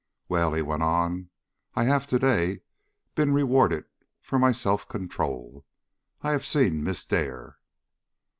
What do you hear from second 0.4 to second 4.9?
he went on, "I have to day been rewarded for my self